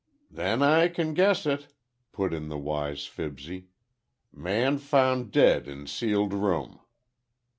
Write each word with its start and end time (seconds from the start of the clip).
"Then 0.31 0.63
I 0.63 0.87
can 0.87 1.13
guess 1.13 1.45
it," 1.45 1.75
put 2.11 2.33
in 2.33 2.47
the 2.47 2.57
wise 2.57 3.05
Fibsy. 3.05 3.67
"Man 4.33 4.79
found 4.79 5.31
dead 5.31 5.67
in 5.67 5.85
sealed 5.85 6.33
room." 6.33 6.79